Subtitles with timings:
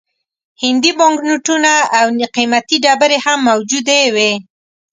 [0.63, 2.05] هندي بانک نوټونه او
[2.35, 4.31] قیمتي ډبرې هم موجودې وې.